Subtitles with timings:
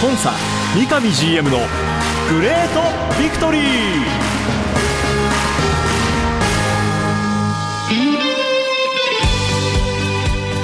[0.00, 0.32] コンサ
[0.74, 1.58] 三上 GM の
[2.30, 3.62] グレートビクトリー。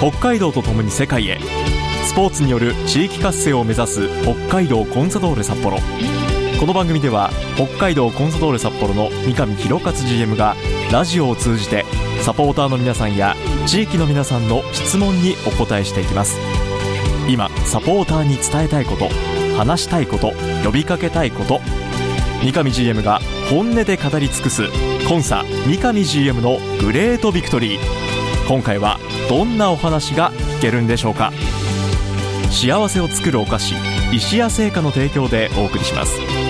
[0.00, 1.38] 北海道とともに世界へ
[2.04, 5.78] スポーツによる地域活性を目指す北海道コンサドーレ札幌。
[6.58, 10.56] この番組では北海道コンサドーレ札幌の三上弘勝 GM が
[10.92, 11.84] ラジオを通じて
[12.20, 13.34] サポーターの皆さんや
[13.66, 16.61] 地域の皆さんの質問にお答えしていきます。
[17.28, 19.08] 今サポーターに伝えたいこと
[19.56, 20.32] 話したいこと
[20.64, 21.60] 呼びかけたいこと。
[22.42, 24.64] 三上 GM が本音で語り尽くす
[25.08, 28.48] コンサ三上 GM のグレートビクトリー。
[28.48, 31.32] 今回はどんなお話が聞けるんでしょうか。
[32.50, 33.74] 幸せを作るお菓子
[34.12, 36.41] 石屋製菓の提供でお送りします。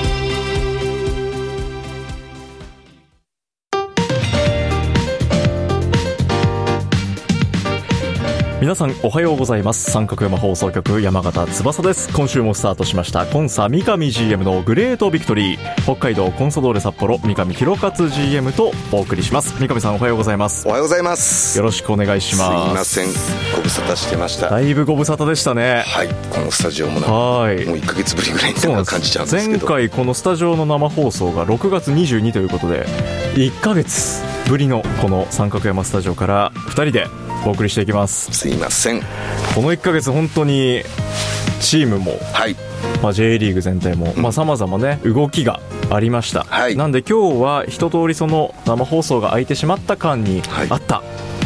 [8.62, 9.90] 皆さんおはようございます。
[9.90, 12.08] 三角山放送局山形翼です。
[12.14, 13.26] 今週もスタートしました。
[13.26, 15.82] コンサ三上 GM のグレートビクトリー。
[15.82, 19.58] 北海道コンサドーレ札幌三上弘勝 GM とお送りします。
[19.58, 20.68] 三上さんおはようございます。
[20.68, 21.58] おはようございます。
[21.58, 22.86] よろしくお願いします。
[22.86, 23.56] すいません。
[23.56, 24.48] ご無沙汰してました。
[24.48, 25.82] だいぶご無沙汰でしたね。
[25.84, 26.08] はい。
[26.30, 27.64] このスタジオもなはい。
[27.64, 28.62] もう1か月ぶりぐらいに感
[29.00, 29.50] じちゃうんです。
[29.50, 32.86] けど前回このスタジオの生放送が6月22ということで
[33.34, 37.08] 1か月ぶりのこの三角山スタジオから2人で
[37.44, 38.32] お送りしていきます。
[38.32, 39.00] すいません。
[39.54, 40.82] この1か月本当に
[41.60, 42.56] チームも、はい。
[43.02, 44.32] まあ、J リーグ全体もうん。
[44.32, 46.76] さまざ、まね動きがありました、はい。
[46.76, 50.66] なんで今日は一通りその生放送が空いてしまった間にはい。
[50.70, 51.02] あった、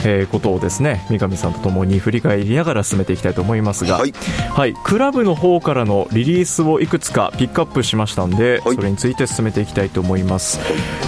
[0.07, 4.13] えーことをですね三上さんとともに振り返りながら進めていきたいと思いますが、はい。
[4.13, 8.77] はい、クラブの方からのリリースをいくつかピックアップしましたんで、はい。
[8.77, 10.61] それについて進めていきたいと思います、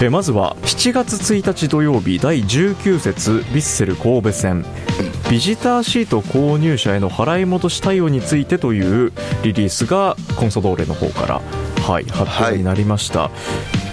[0.03, 4.65] えーまずは7月1日土曜日第19節ヴィッセル神戸戦。
[5.29, 11.41] ビジターシート購入者への払い戻し対応についてというリリースがコンソドーレの方から、
[11.83, 13.29] はい、発表になりました、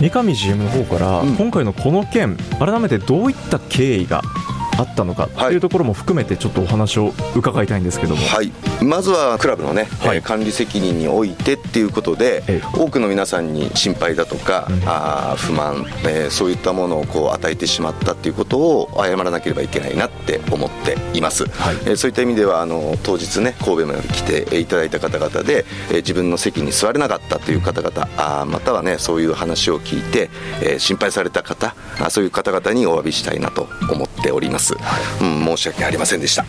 [0.01, 1.37] 三上 GM の方から、うん。
[1.37, 4.23] 今回のこの件改めてどういった経緯が
[4.79, 10.19] あったのかっていうところも含めてちょっとお話を伺いたいんですけども、はい、まずはクラブのね、はい。
[10.19, 14.83] えー管理責任においてっていうことでええ多くの皆さんに心配だとか、うん。
[14.87, 21.77] あー不満、えーそういったものをこう与えてしまったっていうことを謝らなければいけないなって思っています、はい。
[21.77, 30.31] えーそういった意味ではあの当日ね神戸まで来ていただいた方々で、えー自分の席に座れなかったという方々あーまたはねそういう話を聞いて、
[30.63, 36.45] えー心配された方あそういう方々にお詫びしたいなと思っております、うん、申し訳ありませんでした、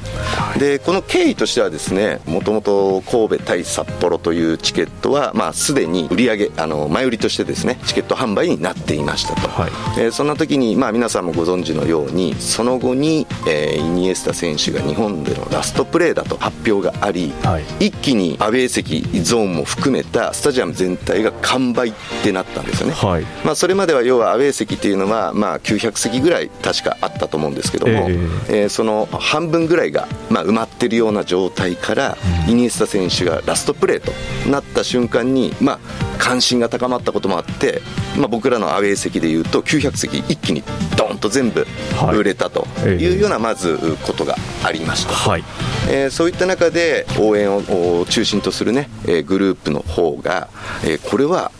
[0.59, 9.71] でこの経緯としてはですねもともと神戸対札幌というチケットは、まあ、すでに売り上げあの前売りとしてですねチケット販売になっていましたと、はい。
[9.99, 17.87] えーそんな時に、まあ、皆さんもご存知のようにその後に、えーイニエスタ選手が日本でのラストプレーだと発表があり、はい。
[17.87, 23.23] 一気にアウェー席ゾーンも含めたスタジアム全体が完売ってなったんですよね、はい。
[23.45, 28.69] まあ、それまでは要はアウェー席っていうのは、まあ、900席ぐらい確かあったと思うんですけども、ええー。
[28.69, 34.11] その半分ぐらいが、まあ、埋まってるような状態から、イニエスタ選手がラストプレーと
[34.49, 35.79] なった瞬間に、まあ、
[36.17, 37.81] 関心が高まったこともあって、
[38.17, 40.63] まあ、僕らのアウェー席でいうと900席一気に
[40.97, 42.17] ドーンと全部はい。
[42.17, 45.13] 売れたとええいうようなまずことがありました。
[45.13, 45.43] はい。
[45.89, 47.61] えーそういった中で応援を
[48.01, 50.47] お中心とする、ねえーグループの方が、
[50.83, 51.51] えーこれは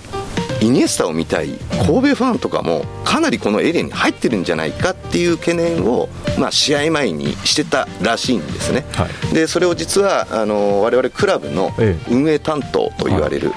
[0.62, 1.50] イニエスタを見たい
[1.86, 6.10] 神戸ファンとかもかなりこのエリアに入ってるんじゃないかっていう懸念を、
[6.40, 9.34] まあ、試合前にしてたらしいんですね、はい。
[9.34, 12.14] でそれを実はあの我々クラブのええ。
[12.14, 13.52] 運営担当と言われる、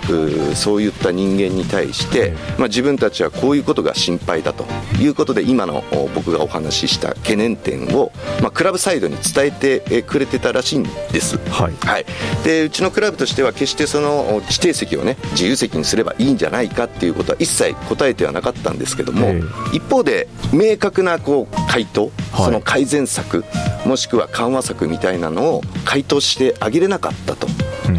[0.55, 4.65] そういった人間に対して、まあ、自分たちはこういうことが心配だと
[5.01, 8.13] いうことで今のお僕がお話しした懸念点を、
[8.43, 11.39] まあ、クラブサイドに伝えてえくれてたらしいんです。
[11.51, 11.73] はい。
[11.81, 12.07] はい、
[12.45, 19.43] でうちのクラブとしては決してそのお指定席をね自由席にすればいいんじゃないかっていうことは一切答えてはなかったんですけども、え
[19.73, 22.45] 一方で明確なこう回答、はい。
[22.47, 23.45] その改善策
[23.87, 27.47] もしくは緩和策みたいなのを回答してあげれなかったと。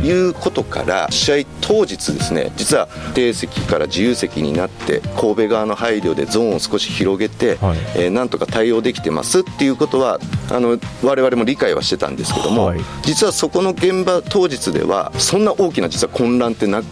[0.03, 7.77] いうことから試合当日ですね実は指定席から自由席になって神戸側の配慮でゾーンを少し広げて、はい。
[7.95, 12.79] えーなんとか対応できてますっていうことはあの我々も理解はしてたんですけども、はい。
[13.03, 16.85] 実はそこの現場当日ではそんな大きな実は混乱ってなく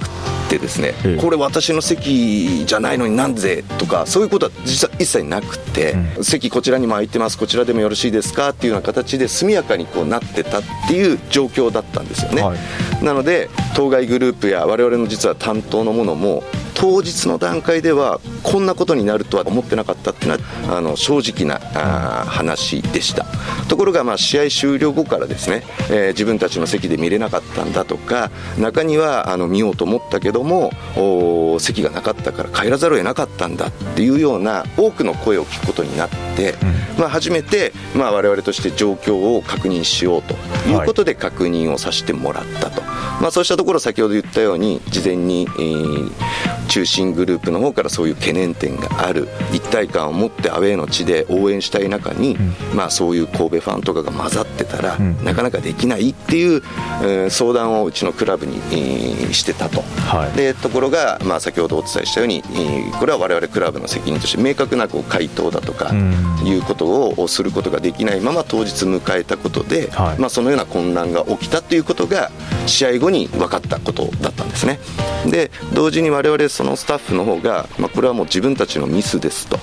[0.50, 1.22] てですね、ええ。
[1.22, 13.04] これ私の席じゃないのになんでとかそういうことは実は一切なくて、席こちらにも空いてますこちらでもよろしいですかっていうような形で速やかにこうなってたっていう状況だったんですよね、はい。
[13.04, 16.44] なので当該グループや我々の実は担当のものも
[16.80, 23.26] 当日の段階ではこんなことになるとは思ってなかったっていうのはあの正直なあ話でした。
[23.68, 30.72] ところがまあ試合終了後からですね、えー、自分たちの席で見れなかったんだとか中にはあの見ようと思ったけども
[31.60, 36.54] 席がなかったから帰らざるを得なかったんだっていうような多くの声を聞くことになって、
[36.96, 40.34] うん、まあ、初めて、まあ、我々として状況を確認しようと
[40.70, 46.12] いうことで確認をさせてもらったと、はい、まあ、そうしたところ先ほど言ったように事前に、えー、
[46.70, 49.28] 中心グループの方からそういう懸念点がある。
[49.52, 56.62] 一体感を持ってアウェーの地で応援したい中に、うん、まあ、そういう神戸ファンとかが混ざってたら、うん、なかなかできないっていう、
[57.02, 65.92] えー、相談をうちのクラブに、えー、してたと、はい、でところが、まあ、先ほどお伝えしたように、えー、これは我々クラブの責任として明確なこう回答だとか、
[66.44, 72.32] いうことをすることができないまま当日迎えたことで、はい、まあ、そのような混乱が起きたということが
[72.66, 74.80] 試合後に分かったことだったんですね。
[75.26, 79.58] で同時に我々そのスタッフの方が、まあ、これはもう自分たちのミスですと、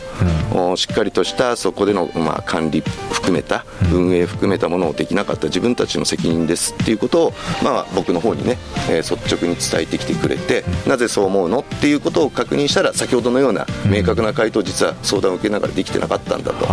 [0.71, 7.33] うん、しっかりとしたそこでの、まあ、管理含めた運営含めたものをできなかった自分たちの責任ですっていうことを、
[7.63, 8.57] まあ、僕の方にね、
[8.89, 16.65] えー、率直に伝えてきてくれて、なぜそう思うのっていうことを確認したら先ほどのような明確な回答実は相談を受けながらできてなかったんだと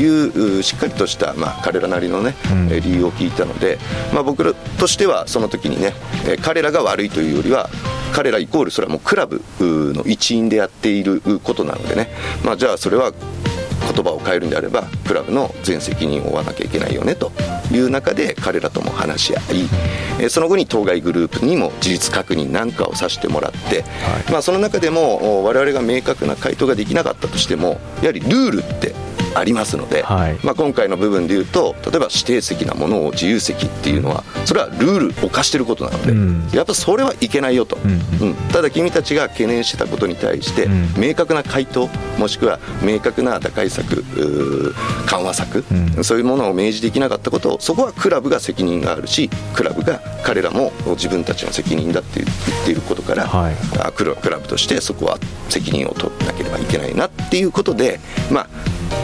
[0.00, 0.06] い。
[0.06, 2.36] う、はい、しっかりとした、まあ、彼らなりのね、
[2.84, 3.80] 理由を聞いたので、
[4.14, 5.92] まあ、僕としてはその時にね
[6.40, 7.68] 彼らが悪いというよりは
[8.12, 12.08] 彼らイコールそれはもうクラブの一員でやっていることなのでね、
[12.44, 13.12] まあ、じゃあそれは
[13.82, 17.32] 言葉を変えるんであればクラブの全責任を負わなきゃいけないよねと
[17.72, 19.44] いう中で彼らとも話し合い、
[20.20, 28.94] えその後に当該グループにも事実確認なんかをさせてもらって、はい、まあ、その中でも我々が明確な回答ができなかったとしてもやはりルールって
[29.34, 40.68] ありますので、はい、まあ、今回の部分でいうと例えば指定席なものを自由席っていうのはそれはルールを犯していることなので、うん、やっぱそれはいけないよと、うん、うん、ただ君たちが懸念してたことに対して、
[40.98, 41.88] 明確な回答
[42.18, 44.02] もしくは明確な打開策
[45.06, 45.64] 緩和策、
[46.02, 52.26] そういうものを明示できなかったことをそこはクラブが責任があるしクラブが彼らも自分たちの責任だって言
[52.62, 53.54] っていることから、はい、
[53.94, 55.18] クラブとしてそこは
[55.48, 58.00] 責任を取らなければいけないなっていうことで
[58.30, 58.48] まあ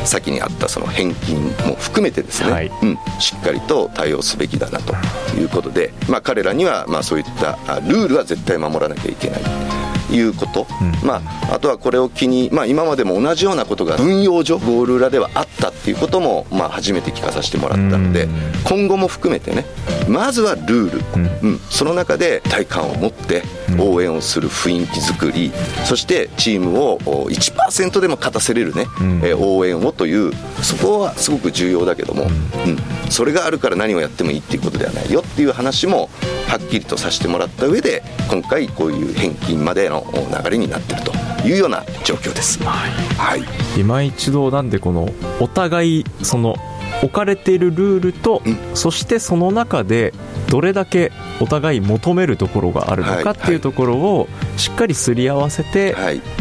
[0.05, 4.95] 先にあったその返金も含めてですね、はい、うん、しっかりと対応すべきだなと
[5.37, 9.68] いうことで、まあ、彼らにはまあそういったルールは絶対守らなきゃいけない。
[10.11, 10.67] いうこと、
[11.03, 18.31] うん、まあ、あとはこれを機に、まあ、今までも同じようなことが運用上ゴール裏ではあったっていうことも、まあ、初めて聞かさせてもらったので、うん、
[18.65, 19.65] 今後も含めてね
[20.09, 21.01] まずはルール、
[21.43, 23.43] うん、うん、その中で体感を持って
[23.79, 25.53] 応援をする雰囲気作り、
[25.85, 28.87] そしてチームを1%でも勝たせれるね、
[29.23, 30.33] え応援をという
[30.63, 36.09] そこはすごく重要だけども、うん、それがあるから何をやってもいいっていうことではないよっていう話も
[36.49, 39.98] はっきりとさせてもらった上で今回こういう返金までの
[40.45, 41.13] 流れになっていると
[41.47, 42.63] いうような状況です。
[42.63, 43.43] はい、はい、
[43.81, 45.09] 今一度なんでこの
[45.41, 46.57] お互いその
[47.03, 50.13] 置かれているルールと、うん、そしてその中で
[50.51, 55.95] どれだけお互い求めるところがあるのかっていうところをしっかりすり合わせて、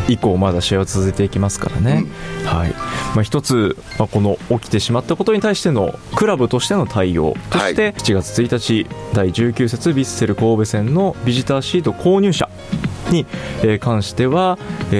[0.07, 2.05] 以降まだ試合を続けていきますからね、
[2.41, 2.71] うん、はい。
[3.15, 12.49] まあ、一つ、まあ、この起きてしまったことに対してのクラブとしての対応として、7月1日第19節ヴィッセル神戸戦のビジターシート購入者
[13.11, 13.25] に
[13.79, 14.57] 関しては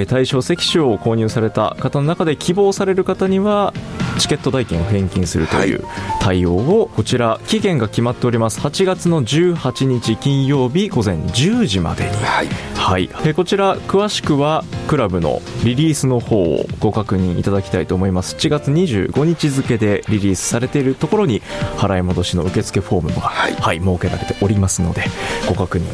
[0.08, 3.72] 対象席種を購入された方の中で希望される方には
[4.18, 5.84] チケット代金を返金するという
[6.20, 8.60] 対応を、こちら期限が決まっております。
[8.60, 18.34] 8月の18日金曜日午前10時までに、はい、はい、こちら詳しくはクラブのリリースの方をご確認いただきたいと思います。
[18.36, 21.40] 7月25日付でリリースされているところに
[21.76, 25.04] 払い戻しの受付フォームが、はい、はい、設けられておりますので
[25.48, 25.84] ご確認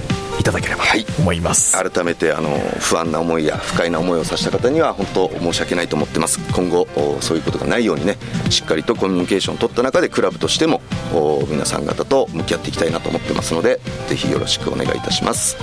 [0.44, 0.90] いただければと
[1.22, 6.38] 思います、はい、改めてあの不安な思いや不快な思いをさせた方には本当申し訳ないと思ってます。
[6.52, 6.86] 今後
[7.22, 8.18] そういうことがないようにね
[8.50, 10.82] しっかりとコミュニケーションを取った中でクラブとしても
[11.48, 15.56] 皆さん方と向き合っていきたいなと思ってますのでぜひよろしくお願いいたします。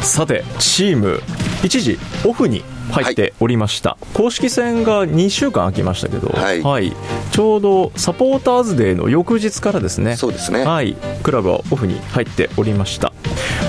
[0.00, 1.20] さてチーム
[1.62, 6.92] 一時オフに入っておりました、はい、公式戦が2週間空きましたけど、はい、はい、
[7.32, 10.16] ちょうどサポーターズデーの翌日からですね。
[10.16, 13.12] そうですね、はい、クラブはオフに入っておりました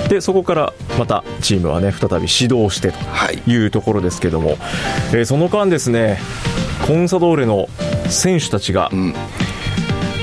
[0.08, 2.98] でそこからまたチームはね再び始動してと
[3.50, 3.66] い。
[3.66, 6.18] うところですけども、はい、えー、その間ですね
[6.86, 7.68] コンサドーレの
[8.08, 8.90] 選手たちが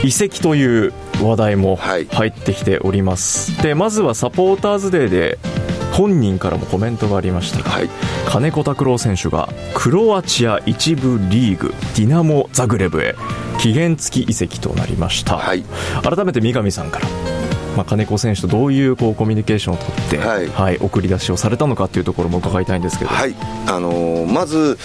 [0.03, 5.39] 移籍という話題も入ってきております、はい、でまずはサポーターズデーで
[5.93, 7.89] 本人からもコメントがありましたが、はい、
[8.27, 13.15] 金子拓郎選手がクロアチア1部リーグディナモ・ザグレブへ
[13.59, 15.63] 期限付き移籍となりました、はい、
[16.03, 17.07] 改めて三上さんから
[17.75, 20.47] まあ、金子選手とどういうこうコミュニケーションを取って、はい。
[20.47, 23.35] はい、送り出しをされたのかというところも伺いたいんですけど、はい、
[23.67, 24.77] あのーまず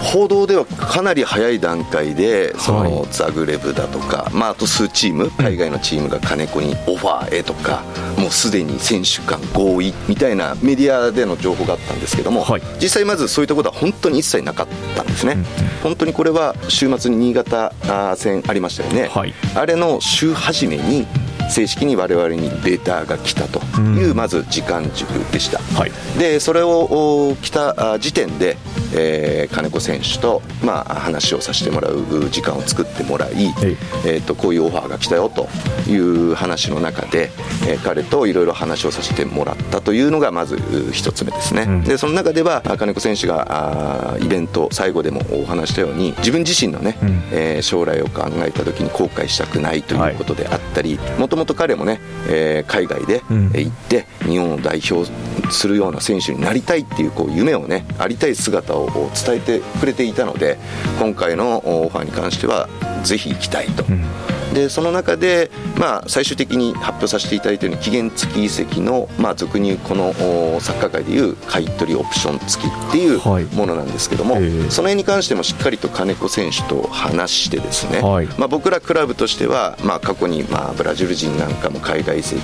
[0.00, 7.82] 報道ではかなり早い段階でその、はいザグレブだとか、まあ、あと数チーム海外のチームが金子にオファーへとか
[8.18, 12.62] もうすでに選手間合意みたいなメディアでの情報があったんですけども、はい。
[12.80, 15.44] 実際まずそういったことは本当に一切なかったんですね、うん
[15.82, 17.72] 本当にこれは週末に新潟
[18.14, 19.32] 戦ありましたよね、はい。
[19.54, 21.06] あれの週初めに
[21.50, 25.58] 正式に我々にデータが来たという、うんまず時間軸でした。
[25.78, 28.56] はいでそれをお来たあ時点で、
[28.94, 33.32] えー金子選手と、まあ、話をさせてもらう時間を作ってもらい、
[33.62, 35.48] ええー、とこういうオファーが来たよと
[35.90, 37.30] いう話の中で、
[37.68, 41.84] えー彼といろいろ話をさせてもらったというのがまずう一つ目ですね、うん。
[41.84, 47.22] でその中ではあ金子選手があーイベント最後でもお話したように自分自身のね、うん。
[47.32, 55.10] えー将来を考えた時に後悔したくないということであったりもともと彼もね、えー海外で、行って日本を代表
[55.50, 60.58] するような選手になりたいっていうこう夢をねありたい姿をを伝えてくれていたので
[60.98, 62.68] 今回のオファーに関しては
[63.04, 63.84] ぜひ行きたいと。
[63.88, 64.04] うん
[64.54, 73.44] でその中で、まあ、最終的に発表させていただいたように期限付き移籍の、まあ、俗に言うこのおサッカー界でいう買い取りオプション付きっていうはい。
[73.44, 74.70] ものなんですけども、ええ。
[74.70, 78.26] その辺に関してもしっかりと金子選手と話してですね、はい。
[78.38, 82.40] まあ、僕らクラブとしては、まあ、過去に、まあ、ブラジル人なんかも海外移籍、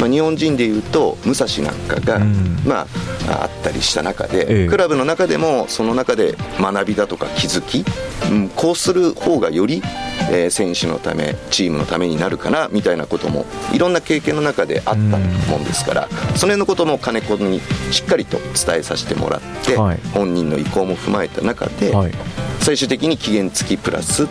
[0.00, 2.62] まあ、日本人でいうと武蔵なんかが、うん。
[2.64, 2.86] ま
[3.28, 4.68] あ、あったりした中で、ええ。
[4.68, 7.84] クラブの中でもその中で学びだとか気づき、
[8.30, 9.82] うん、こうする方がより、
[10.30, 15.16] えー選手のためチームのためになるかなみたいなこともいろんな経験の中であったも
[15.58, 19.98] んですから、その辺のことも金子にしっかりと伝えさせてもらって、はい。
[20.14, 22.12] 本人の意向も踏まえた中で、はい。
[22.60, 24.28] 最終的に期限付きプラス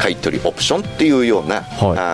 [0.00, 1.62] 買い取りオプションっていうような、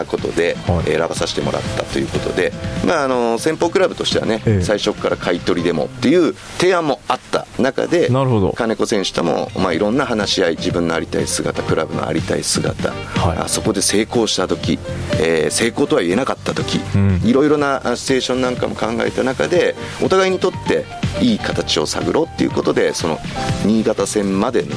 [0.08, 0.86] ことではい。
[0.86, 2.52] 選ばさせてもらったということで、
[2.84, 4.62] まあ、あの先方クラブとしてはね、ええ。
[4.62, 8.08] 最初から買い取りでもっていう提案もあった中で
[8.56, 13.38] 金子選手とも、まあ、いろんな話し合い自分のありたい姿クラブのありたい姿、はい。
[13.38, 14.78] あそこで成功した時、
[15.20, 17.20] えー成功とは言えなかった時、うん。
[17.24, 20.84] いろいろなあシチュエーションなんかも考えた中でお互いにとって
[21.20, 23.18] いい形を探ろうっていうことでその
[23.64, 24.68] 新潟戦までの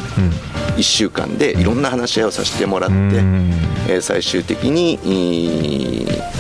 [0.80, 3.52] 1週間でいろんな話し合いをさせてもらって、うん。
[3.88, 5.00] えー最終的に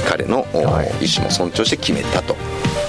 [0.08, 2.36] 彼の意思も尊重して決めたと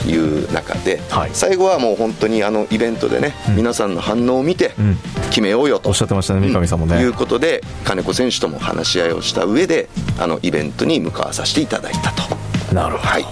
[0.07, 1.30] いう中で、はい。
[1.33, 3.57] 最後はもう本当にあのイベントでね、うん。
[3.57, 4.97] 皆さんの反応を見てうん。
[5.30, 5.88] 決めようよと。
[5.88, 9.88] おっしゃってましたね三上さんもね、いうことで金子選手とも話し合いをした上で
[10.19, 12.75] あのイベントに向かわさせていただいたと。
[12.75, 13.25] なるほど、はい。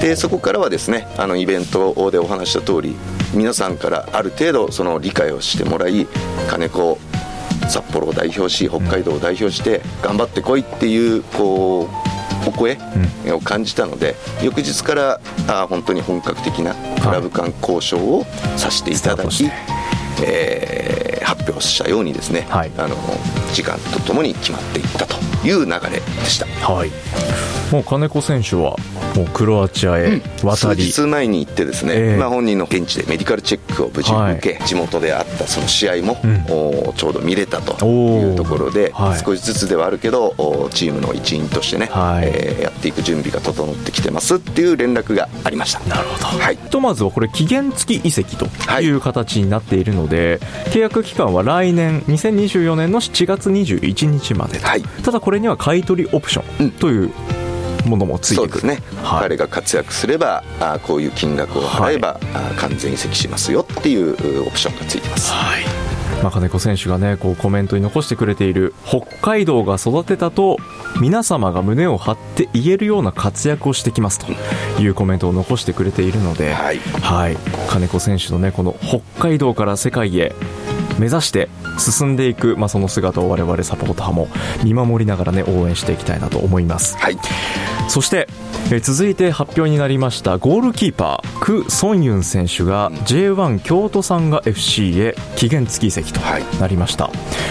[0.00, 2.94] でそこからはですねあのイベントでお話しした通り
[3.32, 6.06] 皆さんからある程度その理解をしてもらい
[6.48, 6.98] 金子
[7.68, 11.88] 札幌を代表し北海道を代表して頑張ってこいっていうこ
[12.46, 12.78] うお声
[13.28, 18.24] を感じたので、翌日からあ本当に本格的なクラブ間交渉を
[18.56, 19.52] させていただき、スタートして。
[20.26, 22.70] えー発表したようにですね、はい。
[22.78, 22.96] あの
[23.52, 25.16] 時間とともに決まっていったと
[25.46, 26.46] いう流れでした。
[26.46, 26.90] はい
[27.74, 28.76] もう金子選手は
[29.16, 32.16] もうクロアチアへ渡数り、日前に行ってですね、ええ。
[32.16, 36.44] まあ、本人の現地でメディカルチェックを無事受け、地元であったその試合も、うん。
[36.50, 39.18] おちょうど見れたというところで、はい。
[39.18, 42.26] 少しずつではあるけどおチームの一員としてね、はい。
[42.26, 45.80] えーやっていく準備が整ってきてますっていう連絡がありました。
[45.80, 46.56] なるほど、はい。
[46.56, 54.82] ひとまずはこれ期限付き移籍とはいいう形になっているので、契約期間は来年2024年の7月21日までと、はい。
[54.82, 57.10] ただこれには買い取りオプションという
[57.84, 59.22] ものもついてくる、そうですね、はい。
[59.22, 65.32] 彼が活躍すればあこういう金額を払えば、あ完全移籍しますよっていううオプションがついてます。
[65.32, 65.64] はい。
[66.22, 70.56] まあ、金子選手がねこうコメントに残してくれている北海道が育てたと
[70.98, 74.32] 皆様が胸を張って言えるような活躍をしてきますと
[74.80, 76.78] いうコメントを残してくれているので、はい。
[76.78, 77.36] はい、
[77.68, 80.34] 金子選手のねこの北海道から世界へ
[80.98, 81.48] 目指して
[81.78, 84.28] 進んでいく、まあ、その姿を我々サポーターも
[84.62, 86.96] 見守りながらね応援していきたいなと思います。
[86.96, 87.18] はい
[87.88, 88.26] そして
[88.70, 96.44] えー続いて発表になりましたゴールキーパーク・ソンユン選手が J1 京都サンガ FC へ期限付き移籍とはい。
[96.60, 97.04] なりました、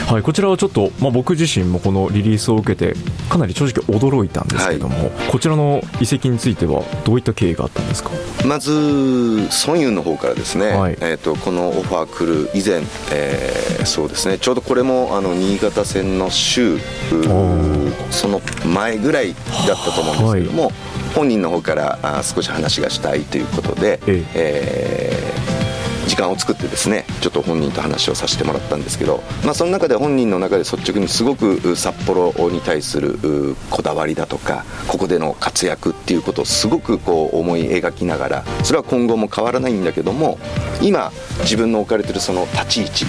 [0.08, 2.94] はいこちらはちょっと、まあ、僕自身もこのリリースを受けて
[3.30, 8.12] かなり正直驚いたんですけども、こちらの移籍についてはどういった経緯があったんですか？
[8.46, 10.98] まずソンユンの方からですね、はい。
[11.00, 16.80] えー、とこのオファー来る以前、えーそうですねちょうどこれもあの新潟戦の週
[18.12, 19.34] その前ぐらい
[19.68, 20.72] だったと思うんですけども、
[21.16, 24.24] 本人の方からあ少し話がしたいということで、え。
[24.34, 25.33] えー
[26.08, 33.18] 時間を作ってですねちょっと本人と話をさせてもらったんですけど、まあ、その中で本人の中で率直にすごく札幌に対する
[33.70, 40.38] こだわりだとかここでの活躍っていうことをすごくこう思い描きながらそれは今後も変わらないんだけども
[40.82, 43.06] 今自分の置かれてるその立ち位置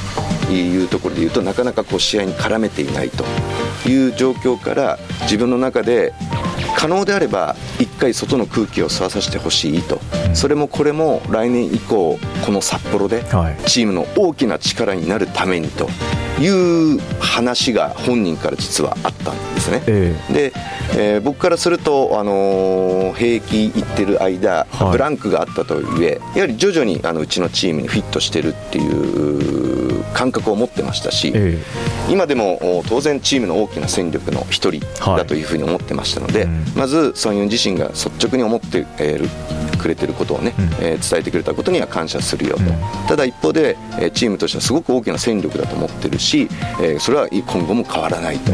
[0.53, 3.25] いうところでいうとなかなかこう試合に絡めていないと
[3.89, 6.13] いう状況から自分の中で
[6.77, 7.57] 可能であれば
[7.95, 10.01] 1回外の空気を吸わさせてほしいと、
[10.35, 13.23] それもこれも来年以降この札幌で
[13.67, 15.89] チームの大きな力になるためにと
[16.41, 20.53] いう話が本人から実はあったんですね、えー、で、
[20.97, 39.29] えー、僕からすると、あのー、兵役行ってる間、はい、ブランクがあったとはいえやはり徐々にあのうちのチームにフィットしてるっていう感覚を持ってましたし、えー、今でも当然チームの大きな戦力の一人だというふうに思ってましたので、はい、まずソン・ユン自身が率直に思っている
[39.85, 42.69] くれてることをね、うん、えー、伝えてくれたことには感謝するよと、うん、
[43.07, 46.49] ただ一方で、えー、チームとしてはすごく大きな戦力だと思ってるし、
[46.81, 48.53] えー、それは今後も変わらないと、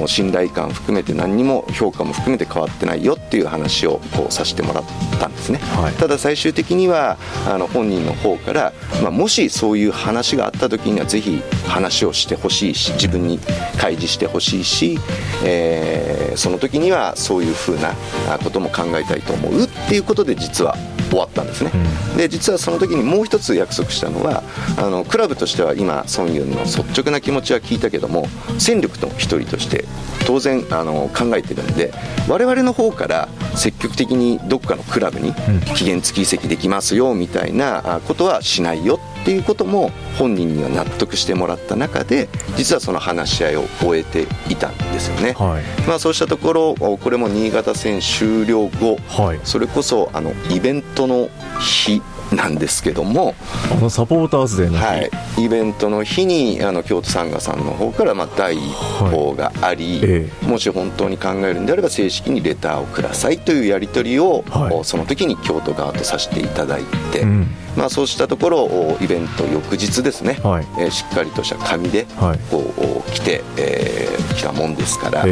[0.00, 4.84] うん、信頼感含めて何にも評価も含めて変わってないよっていう話をこうさせてもらっ
[5.20, 13.38] たんですね、はい、ただ最終的にはあの本人の方から、まあ、もしそういう話があった時にはぜひ話をしてほしいし自分に
[13.78, 14.98] 開示してほしいし、
[15.44, 17.94] えー、その時にはそういうふうな
[18.42, 20.76] ことも考えたいと思うっていうことで実は
[21.08, 21.70] 終わったんですね、
[22.12, 24.42] うん、で実はその時にもう一つ約束したのは
[24.76, 28.26] あのクラブとしては今ソン・ユンの率直な気持ちは聞いたけども
[28.58, 29.84] 戦力の一人として
[30.26, 31.92] 当然あの考えてるんで
[32.28, 35.32] 我々の方から積極的にどっかのクラブに
[35.74, 51.28] 期限付き移籍できますよみたいなことはしないよっていうことも本人には納得してもらった中で実はその話し合いを終えていたんですよね、はい、まあ、そうしたところこれも新潟戦終了後、はい、それこそあのイベントの
[51.60, 52.00] 日
[52.34, 53.34] なんですけども
[53.70, 55.10] あのサポーターズデーの日、はい、
[55.44, 58.72] イベントの日にあの京都サンガさんの方からまあ第一
[59.10, 60.10] 報があり、はい。
[60.10, 66.82] えもし本当に考えるんであれば正式にレターをくださいというやり取りを、はい、その時に京都側とさせていただい
[67.12, 67.46] て、うん、
[67.78, 72.06] まあ、そうしたところイベント翌日ですね、はい、えー、しっかりとした紙で
[72.50, 72.74] こ
[73.06, 75.24] う、来て、えー、来たもんですから、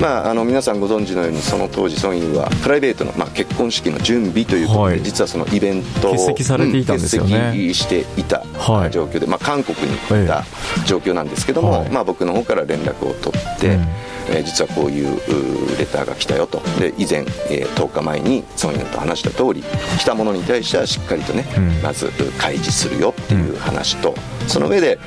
[0.00, 8.42] まあ、あの皆さんご存知のようにその当時ソン・ユはプライベートの、まあ、結婚式の準備ということで、実はそのイベントを席されていたんですよね、欠席していた
[8.90, 10.44] 状況で、まあ、韓国に行った
[10.84, 13.86] 状況なんですけども、まあ、僕の方から連絡を取って、うん。
[14.30, 16.60] えー、実はこういうレターが来たよと。
[16.78, 17.20] で以前、
[17.50, 19.62] えー、10日前にソンヨンと話した通り
[19.98, 24.16] 来たものに対してはしっかりとね、うん、まず開示するよっていう話と、うん、
[24.50, 24.98] その上で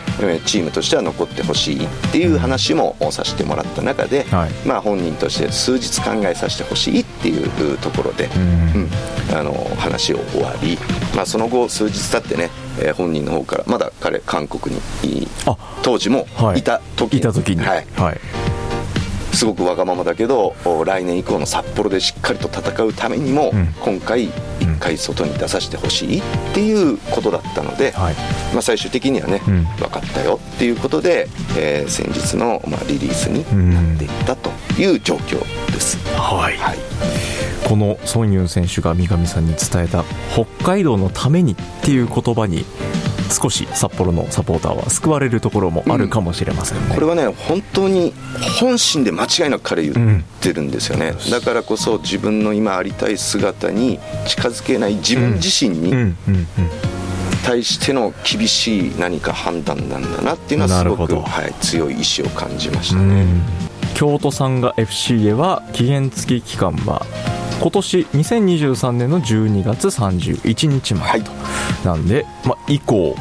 [0.46, 10.78] チームとしては残ってほしいっていう話もさせてもらった中で、はい、まあ、本人として数日考えさせてほしいっていうところで、うん、うん、あの話を終わり、
[11.16, 15.28] まあ、その後数日経ってねえー、本人の方からまだ彼韓国に
[15.84, 16.26] 当時も
[16.56, 16.64] い。
[16.64, 18.63] た時に,、はい、いた時に、はい、はい
[19.34, 28.16] すごくわがままだけど来年以降の札幌でしっかりと戦うためにも、うん、今回1回外に出させてほしいっていうことだったので、はい、
[28.54, 33.44] まあ、最終的にはね、うん、分かったよっていうことで、えー、先日の、まあ、リリースに
[33.74, 35.40] なっていったという状況
[35.72, 35.98] です。
[36.16, 36.78] はい、はい。
[37.68, 42.66] このソン・ユン選手が三上さんに伝えた北海道のためにっていう言葉に
[43.34, 48.14] 少し札幌のサポーターは救われるところもあるかもしれませんね、うん、これはね本当に
[48.60, 56.16] 本心で間違いなく彼言ってるんですよね、うん、だからこそ自分の今ありたい姿に近づけない自分自身に
[57.44, 63.26] 対しての厳しい何か判断なんだなっていうのはすごく、はい、強い意志を感じましたね、
[63.96, 67.06] 京都さんが FC へは期限付き期間は
[67.62, 71.38] 今年2023年の12月31日までと、は
[71.84, 73.16] い、なんで、まあ、以降、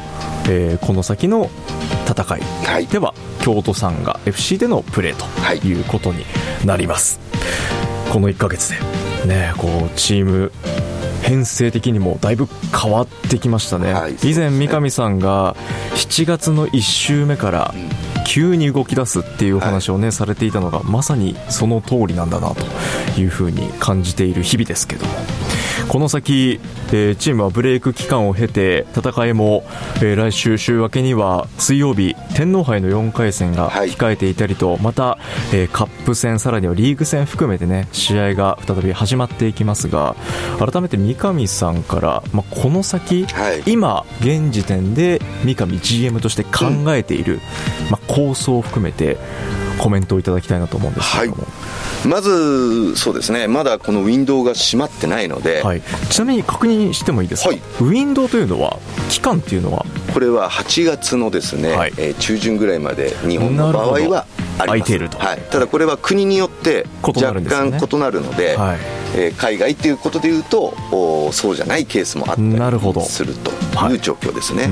[0.49, 1.51] えー、この先の
[2.09, 2.38] 戦
[2.81, 2.87] い。
[2.87, 5.81] では、京都サンガ FC でのプレーとい。
[5.81, 6.25] うことに
[6.64, 8.79] なります、はい、この1か月で
[9.27, 10.53] ねこうチーム
[11.23, 15.55] 編成的にもだいぶ変わってきましたね、はい、以前三上さんが
[15.95, 25.13] 7月の1週目から、うん急に動き出すっていうお話をね、はい、されていたのがまさにその通りなんだなというふうに感じている日々ですけども。
[25.93, 29.63] この先、えー、チームはブレイク期間を経て戦いも、
[29.97, 35.19] えー、来週週明けには水曜日天皇杯の4回戦が控えていたりと、はい、また、
[35.53, 40.17] えー、カップ戦さらにはリーグ戦含めてね試合が再び始まっていきますが
[40.59, 49.19] 改めて三上さんから、まあ、この先、はい、今現時点で三上 GM として考えている、うん、まあ、構想を含めて
[49.79, 51.49] コメントをいただきたいなと思うんですけども、は
[52.05, 53.49] い、まずそうですね。
[53.49, 59.85] まだこのウィンドウが閉まってないので、はい、ちなみに確認してもいいですか、はい、ウィンドウというのは期間っていうのは？
[60.13, 64.27] これは8月のですね、はい、えー、中旬ぐらいまで日本の場合は
[64.59, 68.79] 空いていると、はい、ただこれは国によって若干異なるので、はい、
[69.17, 73.51] えー、海外ということでいうとおそうじゃないケースもあったりすると
[73.89, 74.69] いう状況ですね。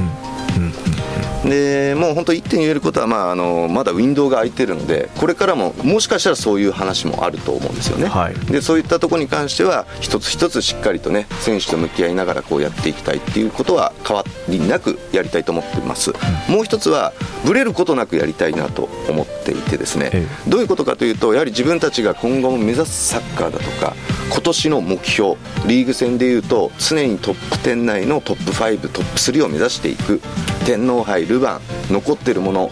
[1.44, 17.12] でもう本当一点言えることは、まあ、あのまだウィンドウが開いてるのでこれからももしかしたらそういう話もあると思うんですよね、はい、でそういったところに関しては一つ一つしっかりとね選手と向き合いながらこうやっていきたいっていうことは変わりなくやりたいと思っています、うん、もう一つは
[17.44, 23.94] ぶれることなくやりたいなと思っていてですね、ええ、どういうことかというとやはり自分たちが今後も目指すサッカーだとか
[24.31, 30.20] 今年の目標リーグ戦でいうと常にトップ10内のトップ5トップ3を目指していく
[30.64, 31.59] 天皇杯ルヴァ
[31.90, 32.70] ン残ってるもの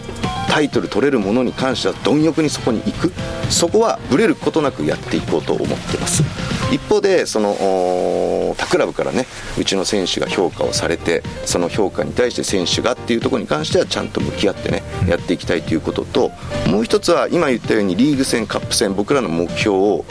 [0.49, 3.11] タイトル取れるものに関しては貪欲にそこに行く。
[3.49, 6.23] そこはぶれることなくやっていこうと思ってます。
[6.71, 9.25] 一方でその他クラブからね
[9.57, 16.31] うちの選手が評価をされてその評価に対して選手がっていうところに関してはちゃんと向き合ってねやっていきたいということと
[16.69, 20.05] もう一つは今言ったようにリーグ戦カップ戦僕らの目標を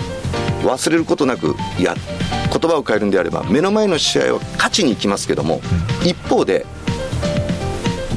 [0.64, 1.94] 忘れることなくや
[2.50, 5.60] 言葉を変えるんであれば目の前の試合は勝ちに行きますけども
[6.04, 6.66] 一方で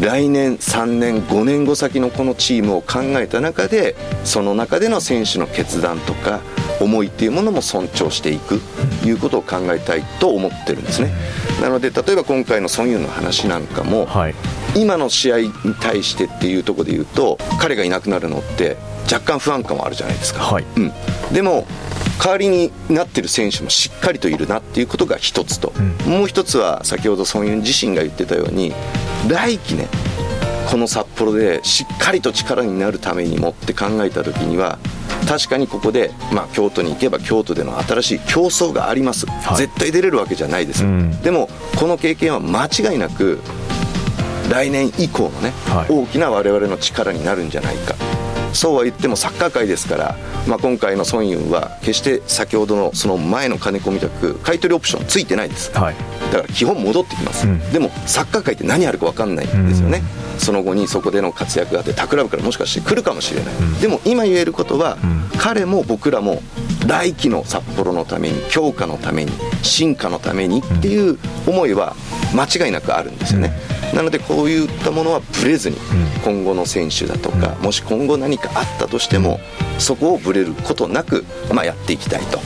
[0.02, 6.42] 来年3年5年後先のこのチームを考えた中でその中での選手の決断とか
[6.80, 8.60] 思いっていうものも尊重していく
[9.02, 11.14] ということを考えたいと思ってるんですね。
[11.62, 14.36] なので例えば今回のソン・ユンの話なんかも、はい、
[14.76, 20.92] 今の試合に対してっていうところで言うと彼がいなくなるのって若干不安感はあるじゃないですか、はい、うん、
[21.32, 21.68] でも
[22.24, 25.74] 代わりになってる選手もしっかりといるなっていうことが一つと、
[26.06, 28.74] うん、もう一つは先ほどソン・ユン自身が言ってたように
[29.30, 29.88] 来季ね
[30.70, 34.80] この札幌でしっかりと力になるためにもって考えた時には
[35.28, 43.40] 確かにここで、まあ、京都に行けば京都での新しい競争があります、はい、絶対出れるわけじゃないです、うん、でもこの経験は間違いなく
[44.50, 47.96] 来年以降のね、はい、大きな我々の力になるんじゃないか
[48.54, 50.16] そうは言ってもサッカー界ですから、
[50.48, 55.96] まあ、今回の孫ンは決して先ほどのその前の金子みたく買い取りオプションついてないです、はい、
[56.32, 64.98] だから基本戻ってきます、うん、でもサッカー界って何あるか分かんないんですよね、うん、その後にそこでの活躍があって他クラブからもしかして来るかもしれない、うん、でも今言えることは、
[65.38, 66.42] 彼も僕らも
[66.88, 71.96] 来季の札幌のために強化のために進化のためにっていう思いは
[72.36, 73.54] 間違いなくあるんですよね、
[73.94, 75.78] なのでこういったものはぶれずに
[76.24, 79.40] 今後の選手だとかもし今後何かあったとしても
[79.82, 82.40] そこをぶれることなく、まあ、やっていきたいと。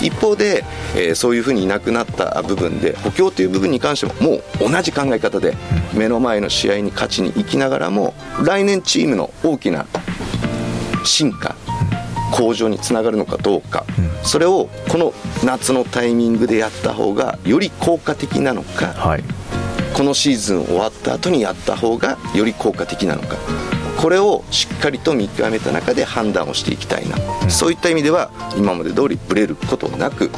[0.00, 5.56] 一方で、えー、そういうふうにいなくなった部分で補強という部分に関してももう同じ考え方で
[5.92, 9.86] 目の前の試合に勝ちに行きながらも来年チームの大きな
[11.04, 11.56] 進化
[12.32, 13.84] 向上につながるのかどうか、
[14.22, 19.24] それをこの夏のタイミングでやった方がより効果的なのか、はい、
[19.94, 23.36] このシーズン終わった後にやった方がより効果的なのか
[23.98, 30.30] これをしっかりと見極めた中で判断をしていきたいな、うん、そういった意味では今まで通りブレることなく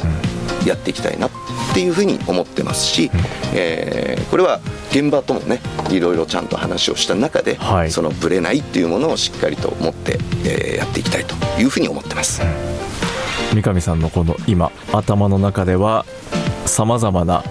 [0.65, 1.31] やっていきたいなっ
[1.73, 3.19] ていうふうに思ってますし、うん、
[3.53, 12.41] えー、これは現場ともねいろいろちゃんと話をした中で、はい、そのブレないっていうものをしっかりと持って、えー、やっていきたいというふうに思ってます。
[13.53, 16.05] 三上さんのこの今頭の中では
[16.65, 17.43] さまざまな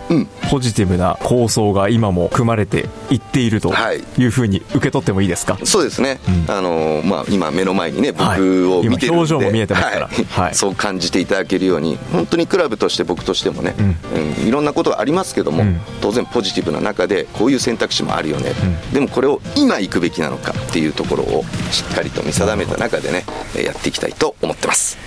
[0.50, 3.72] ポジティブな構想が今も組まれていっていると
[4.18, 4.30] い。
[4.30, 13.74] うふうに受け取ってもいいですか、はい、そうですね、うん、あのまあ、今目の前にね僕を見てるんで、はい、表情も見えてますから、はい、そう感じていただけるように本当にクラブとして僕としてもね、
[14.14, 18.52] うん、いろんなことはありますけども、うん、当然ポジティブな中でこういう選択肢もあるよね、
[18.92, 23.24] でもこれを今行くべきなのかっていうところをしっかりと見定めた中でね
[23.56, 24.98] やっていきたいと思ってます。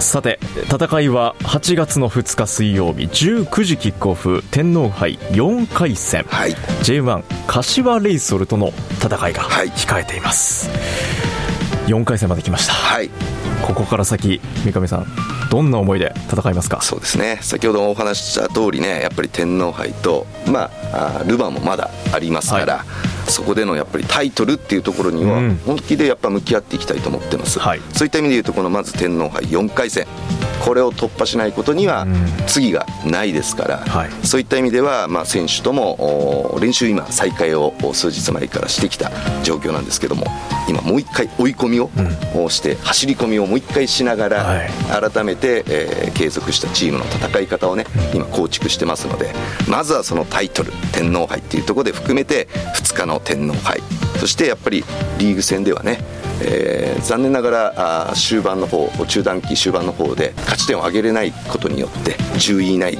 [0.00, 8.68] さて戦いは8月の2日水曜日19時キックオフ天皇杯4回戦、はい、J1 柏レイソルとの
[9.02, 10.76] 戦いが控えています、は
[11.86, 13.10] い、4回戦まで来ました、はい、
[13.66, 15.06] ここから先三上さん
[15.50, 16.80] どんな思いで戦いますか？
[16.82, 17.38] そうですね。
[17.42, 23.30] 先ほどお話しした通りねやっぱり天皇杯と、まあ、ルヴァンもまだありますから、はい。
[23.30, 30.06] そこでのやっぱりタイトルっていうところには本気でやっぱ向き合っていきたいと思ってます、はい、そういった意味で言うとこのまず天皇杯4回戦
[30.66, 32.08] これを突破しないことには
[32.48, 39.12] 次がないですから、はい、そういった意味では、まあ、選手とも練習今再開を数日前からしてきた
[39.44, 40.26] 状況なんですけども
[40.68, 41.88] 今もう一回追い込みを
[42.50, 44.60] して、走り込みをもう一回しながら、
[45.12, 49.32] 改めて、えー、継続したチームの戦い方をね今構築してますので
[49.68, 53.80] まずはそのタイトル天皇杯っていうところで含めて2日の天皇杯。
[54.18, 54.82] そしてやっぱり
[55.18, 56.00] リーグ戦ではね
[56.40, 62.98] えー、残念ながらあ終盤の方中段期終盤の方で勝ち点を上げれないことによって10位以内、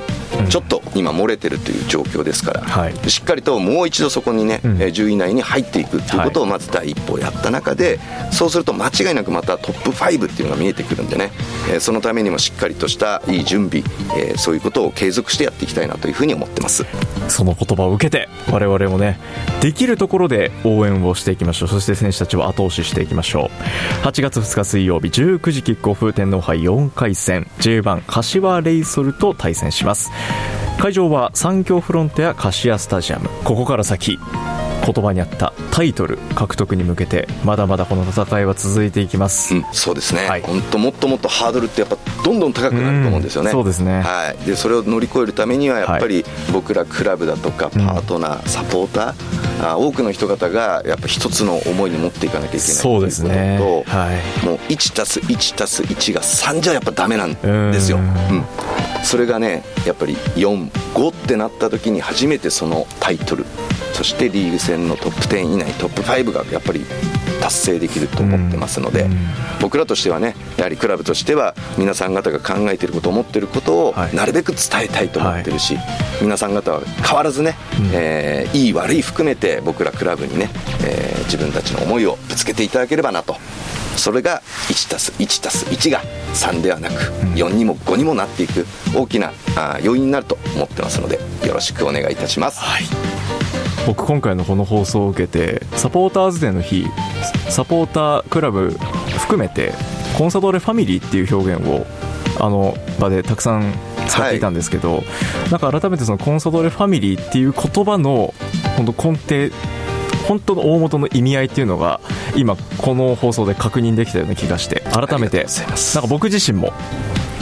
[0.48, 11.30] ちょっと今漏れてるという状況ですから、はい、しっかりともう一度そこにね、うん、10位以内に入っていくということをまず第一歩やった中で、はい、そうすると間違いなくまたトップ5っていうのが見えてくるんでね、
[11.70, 13.84] えー、そのためにもしっかりとしたいい準備、
[14.16, 16.84] えー、そういうことを継続してやっていきたいなというふうに思ってます。
[17.28, 19.18] その言葉を受けて我々もね
[19.60, 21.68] できるところで応援をしていきましょう。
[21.68, 23.50] そして選手たちを後押ししていきましょ
[24.02, 24.06] う。
[24.06, 27.46] 8月2日水曜日19時キックオフ天皇杯4回戦。
[27.58, 30.10] J1 柏レイソルと対戦します
[30.78, 33.28] 会場は三京フロントや柏スタジアム。
[33.44, 34.18] ここから先。
[34.92, 53.58] 言葉にあったタイトル獲得に向けてまだまだこの戦いは続いていきます、うん、そうですね、はい、本当もっともっとハードルってやっぱどんどん高くなると思うんですよね、そうですね、はい、でそれを乗り越えるためにはやっぱり僕らクラブだとかパートナー、サポーター、あ多くの人方がやっぱ一つの思いに持っていかなきゃいけないそうですね。
[53.58, 58.44] と、はい、もう1たす1たす1が3じゃやっぱダメなんですよ、うん、
[59.04, 63.44] それがねやっぱり45ってなった時に初めてそのタイトル
[63.96, 66.84] そしてリーグ戦のトップ10以内トップ5がやっぱり
[67.40, 69.16] 達成できると思ってますので、うん、
[69.62, 75.82] 僕らとしてはねやはりクラブとしては皆さん方が考えていること思っていることをなるべく伝えたいと思ってるし、は
[76.20, 80.50] い、皆さん方は変わらずね、うん、えー、いい悪い含めて僕らクラブにね、
[80.86, 83.36] えー、自分たちの思いをぶつけていただければなと。
[83.96, 86.02] それが1たす1たす1が
[86.34, 86.94] 3ではなく
[87.34, 89.32] 4にも5にもなっていく大きな
[89.82, 92.60] 要因になると思ってますのでよろしくお願いいたします。
[92.60, 93.35] はい
[93.86, 96.86] 僕今回のこの放送を受けてサポーターズデーの日
[97.48, 98.70] サポータークラブ
[99.20, 99.72] 含めて
[100.18, 101.86] コンサドーレファミリーっていう表現を
[102.44, 103.72] あの場でたくさん
[104.08, 105.04] 使っていたんですけど、はい、
[105.50, 108.34] なんか改めてそのコンサドーレファミリーっていう言葉の
[108.76, 109.54] 本当根底
[110.26, 112.00] 本当の大元の意味合いっていうのが
[112.34, 115.46] 今この放送で確認できたような気がして改めて
[115.94, 116.72] なんか僕自身も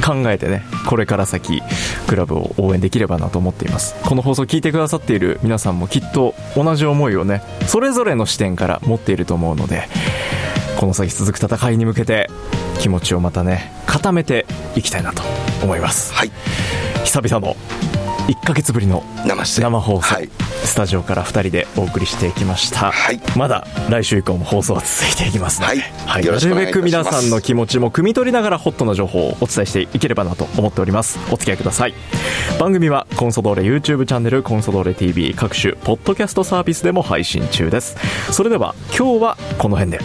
[0.04, 1.62] 考えてねこれから先
[2.06, 3.94] クラブを応援できればなと思っています。
[4.04, 9.88] この放送を聞いてくださっている皆さんもきっと同じ思いをねそれぞれの視点から持っていると思うので
[10.78, 12.28] この先続く戦いに向けて
[12.80, 15.22] 気持ちをまたね固めていきたいなと
[15.62, 16.12] 思います。
[16.12, 16.30] はい。
[17.04, 17.54] 久々の
[18.28, 20.28] 1か月ぶりの生放送、はい、
[20.64, 31.18] スタジオから2人でお送りしていきました、はい、まだ来週以降も放送は続いていきますので、はい、なるべく皆さんの気持ちも汲み取りながらホットな情報をお伝えしていければなと思っております。
[31.32, 31.94] お付き合いください。
[32.58, 37.96] 番組はコンソドーレ YouTube チャンネルコンソドーレ TV 各種ポッドキャストサービスでも配信中です。
[38.32, 40.00] それでは今日はこの辺で。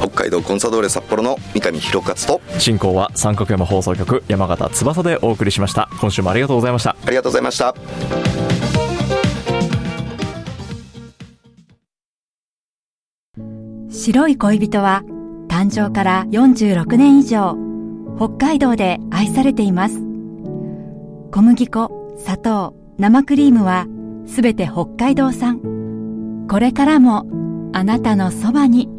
[0.00, 5.88] 北海道コンサドーレ札幌の三上弘勝と進行は三角山放送局山形翼でお送りしました。
[6.00, 6.90] 今週もありがとうございました。
[6.90, 8.63] ありがとうございました
[14.04, 15.02] 白い恋人は
[15.48, 17.56] 誕生から46年以上
[18.18, 19.94] 北海道で愛されています。
[21.32, 23.86] 小麦粉砂糖生クリームは
[24.26, 26.46] すべて北海道産。
[26.50, 27.24] これからも
[27.72, 28.90] あなたのそばに。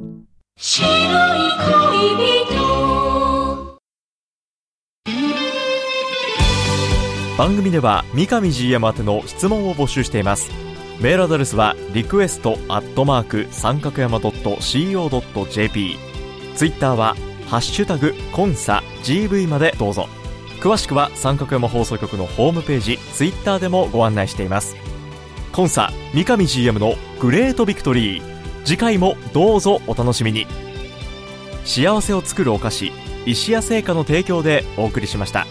[0.57, 0.91] 白い
[2.09, 3.79] 恋人。
[7.37, 10.49] 番組では三上 GM 宛ての質問を募集しています
[10.99, 15.97] メールアドレスはリクエストアットマーク三角山 .co.jp
[16.55, 17.15] ツイッターは
[17.47, 20.07] ハッシュタグコンサ GV までどうぞ。
[20.61, 24.75] 詳しくは三角山放送局のホームページツイッターでもご案内しています。
[25.51, 28.35] コンサ三上 GM のグレートビクトリー。
[28.63, 30.47] 次回もどうぞお楽しみに。
[31.65, 32.91] 幸せを作るお菓子
[33.25, 35.45] 石屋製菓の提供でお送りしました。